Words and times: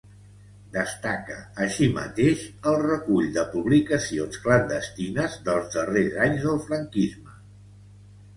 Destaca 0.75 1.35
així 1.65 1.89
mateix 1.97 2.41
el 2.71 2.77
recull 2.85 3.27
de 3.35 3.43
publicacions 3.51 4.41
clandestines 4.47 5.37
dels 5.51 5.71
darrers 5.77 6.19
anys 6.31 6.49
del 6.49 6.59
franquisme. 6.67 7.39